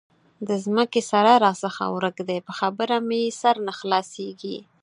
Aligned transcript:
د 0.47 0.49
ځمکې 0.65 1.01
سره 1.11 1.31
راڅخه 1.45 1.85
ورک 1.95 2.17
دی؛ 2.27 2.39
په 2.47 2.53
خبره 2.59 2.95
مې 3.07 3.21
سر 3.41 3.55
نه 3.67 3.73
خلاصېږي. 3.79 4.57